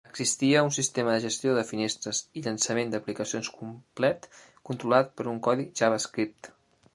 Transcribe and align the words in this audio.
Existia 0.09 0.61
un 0.67 0.71
sistema 0.75 1.11
de 1.15 1.19
gestió 1.25 1.51
de 1.57 1.63
finestres 1.71 2.21
i 2.41 2.43
llançament 2.47 2.95
de 2.95 3.01
aplicacions 3.03 3.51
complet 3.59 4.27
controlat 4.71 5.13
per 5.21 5.37
codi 5.51 5.69
JavaScript. 5.83 6.53